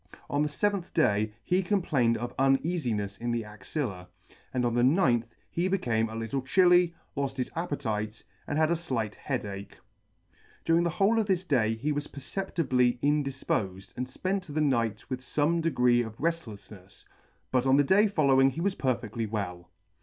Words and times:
On 0.31 0.41
the 0.41 0.49
feventh 0.49 0.91
day 0.95 1.31
he 1.43 1.61
complained 1.61 2.17
of 2.17 2.35
uneattnefs 2.39 3.19
in 3.21 3.29
the 3.29 3.45
axilla, 3.45 4.07
and 4.51 4.65
on 4.65 4.73
the 4.73 4.81
ninth 4.83 5.35
he 5.51 5.67
became 5.67 6.09
a 6.09 6.15
little 6.15 6.41
chilly, 6.41 6.95
loft 7.15 7.37
his 7.37 7.51
appetite, 7.55 8.23
and 8.47 8.57
had 8.57 8.71
a 8.71 8.75
flight 8.75 9.13
head 9.13 9.45
ach. 9.45 9.75
During 10.65 10.83
the 10.85 10.89
whole 10.89 11.19
of 11.19 11.27
this 11.27 11.43
day 11.43 11.75
he 11.75 11.91
was 11.91 12.07
perceptibly 12.07 12.97
indifpofed, 13.03 13.95
and 13.95 14.07
fpent 14.07 14.51
the 14.51 14.59
night 14.59 15.07
with 15.07 15.21
fome 15.21 15.61
degree 15.61 16.01
of 16.01 16.17
reftleflhefs, 16.17 17.03
but 17.51 17.67
on 17.67 17.77
the 17.77 17.83
day 17.83 18.07
following 18.07 18.49
he 18.49 18.59
was 18.61 18.73
perfectly 18.73 19.27
well. 19.27 19.69